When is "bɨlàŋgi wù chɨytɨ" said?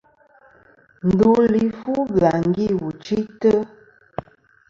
2.11-3.53